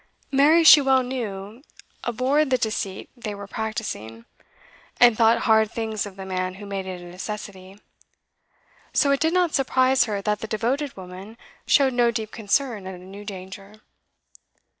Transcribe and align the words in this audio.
Mary, 0.31 0.63
she 0.63 0.81
well 0.81 1.03
knew, 1.03 1.61
abhorred 2.05 2.49
the 2.49 2.57
deceit 2.57 3.07
they 3.15 3.35
were 3.35 3.45
practising, 3.45 4.25
and 4.99 5.15
thought 5.15 5.41
hard 5.41 5.69
things 5.69 6.07
of 6.07 6.15
the 6.15 6.25
man 6.25 6.55
who 6.55 6.65
made 6.65 6.87
it 6.87 7.01
a 7.01 7.05
necessity; 7.05 7.79
so 8.93 9.11
it 9.11 9.19
did 9.19 9.31
not 9.31 9.53
surprise 9.53 10.05
her 10.05 10.19
that 10.19 10.39
the 10.39 10.47
devoted 10.47 10.97
woman 10.97 11.37
showed 11.67 11.93
no 11.93 12.09
deep 12.09 12.31
concern 12.31 12.87
at 12.87 12.95
a 12.95 12.97
new 12.97 13.23
danger. 13.23 13.75